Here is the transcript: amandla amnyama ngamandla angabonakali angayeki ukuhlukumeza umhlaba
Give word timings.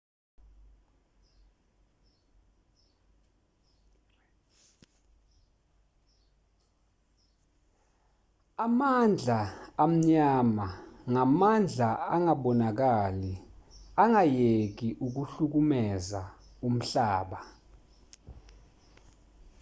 amandla 8.65 9.41
amnyama 9.83 10.67
ngamandla 11.11 11.89
angabonakali 12.15 13.33
angayeki 14.01 14.87
ukuhlukumeza 15.05 16.21
umhlaba 16.67 17.39